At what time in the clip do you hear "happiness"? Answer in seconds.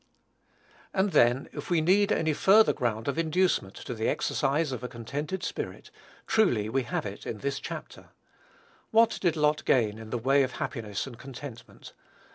10.53-11.05